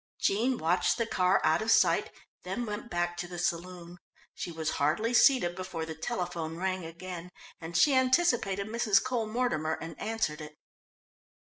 Jean 0.19 0.57
watched 0.57 0.97
the 0.97 1.05
car 1.05 1.39
out 1.43 1.61
of 1.61 1.69
sight, 1.69 2.11
then 2.41 2.65
went 2.65 2.89
back 2.89 3.15
to 3.15 3.27
the 3.27 3.37
saloon. 3.37 3.99
She 4.33 4.51
was 4.51 4.71
hardly 4.81 5.13
seated 5.13 5.55
before 5.55 5.85
the 5.85 5.93
telephone 5.93 6.57
rang 6.57 6.83
again, 6.83 7.29
and 7.59 7.77
she 7.77 7.93
anticipated 7.93 8.65
Mrs. 8.65 9.03
Cole 9.03 9.27
Mortimer, 9.27 9.73
and 9.75 9.95
answered 9.99 10.41
it. 10.41 10.57